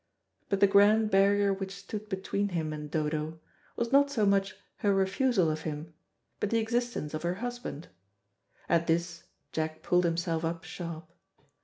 [0.49, 3.39] But the grand barrier which stood between him and Dodo,
[3.75, 5.93] was not so much her refusal of him,
[6.39, 7.87] but the existence of her husband.
[8.67, 11.05] At this Jack pulled himself up sharp.